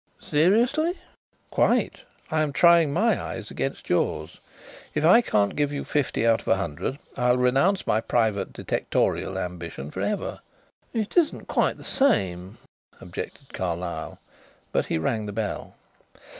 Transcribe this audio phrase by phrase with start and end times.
[0.19, 0.93] "Seriously?"
[1.51, 1.99] "Quite.
[2.31, 4.39] I am trying my eyes against yours.
[4.95, 9.37] If I can't give you fifty out of a hundred I'll renounce my private detectorial
[9.37, 10.39] ambition for ever."
[10.91, 12.57] "It isn't quite the same,"
[12.99, 14.17] objected Carlyle,
[14.71, 15.75] but he rang the bell.